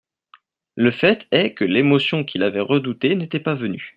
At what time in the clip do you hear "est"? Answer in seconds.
1.29-1.53